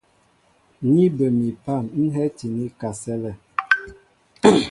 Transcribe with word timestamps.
Ni 0.91 1.05
bə 1.15 1.25
mi 1.39 1.47
pân 1.63 1.83
ń 2.01 2.07
hɛ́ti 2.15 2.45
ní 2.55 2.65
kasɛ́lɛ. 2.79 3.31